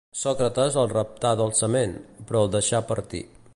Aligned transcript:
Sòcrates 0.19 0.77
el 0.83 0.89
reptà 0.93 1.35
dolçament, 1.43 1.95
però 2.31 2.43
el 2.47 2.53
deixà 2.57 2.83
partir 2.93 3.25